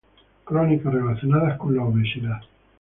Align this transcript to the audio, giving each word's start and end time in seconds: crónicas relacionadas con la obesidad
crónicas 0.45 0.91
relacionadas 0.95 1.59
con 1.59 1.75
la 1.75 1.83
obesidad 1.83 2.41